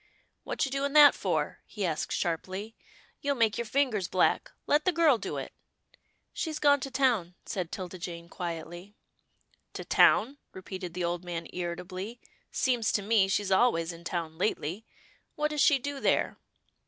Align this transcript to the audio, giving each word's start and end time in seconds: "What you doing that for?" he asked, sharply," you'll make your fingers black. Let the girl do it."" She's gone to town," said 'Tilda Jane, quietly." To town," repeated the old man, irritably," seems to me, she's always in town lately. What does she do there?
"What 0.45 0.65
you 0.65 0.71
doing 0.71 0.93
that 0.93 1.13
for?" 1.13 1.59
he 1.67 1.85
asked, 1.85 2.11
sharply," 2.11 2.75
you'll 3.21 3.35
make 3.35 3.55
your 3.59 3.65
fingers 3.67 4.07
black. 4.07 4.49
Let 4.65 4.83
the 4.83 4.91
girl 4.91 5.19
do 5.19 5.37
it."" 5.37 5.53
She's 6.33 6.57
gone 6.57 6.79
to 6.79 6.89
town," 6.89 7.35
said 7.45 7.71
'Tilda 7.71 7.99
Jane, 7.99 8.27
quietly." 8.27 8.95
To 9.75 9.85
town," 9.85 10.39
repeated 10.53 10.95
the 10.95 11.03
old 11.03 11.23
man, 11.23 11.45
irritably," 11.53 12.19
seems 12.51 12.91
to 12.93 13.03
me, 13.03 13.27
she's 13.27 13.51
always 13.51 13.93
in 13.93 14.03
town 14.03 14.39
lately. 14.39 14.87
What 15.35 15.51
does 15.51 15.61
she 15.61 15.77
do 15.77 15.99
there? 15.99 16.39